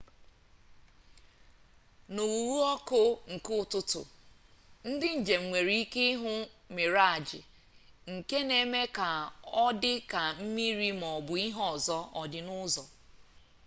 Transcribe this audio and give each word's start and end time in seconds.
na 2.15 2.21
ughu 2.35 2.55
ọkụ 2.73 3.01
nke 3.33 3.51
ụtụtụ 3.61 4.01
ndị 4.89 5.07
njem 5.19 5.43
nwere 5.49 5.73
ike 5.83 6.01
ịhụ 6.13 6.33
mịraj 6.75 7.27
nke 8.13 8.37
na-eme 8.47 8.81
ka 8.97 9.07
ọdị 9.65 9.93
ka 10.11 10.21
mmiri 10.41 10.89
maọbụ 11.01 11.33
ihe 11.45 11.61
ọzọ 11.73 11.97
ọ 12.21 12.23
dị 12.31 12.39
n'ụzọ 12.47 12.83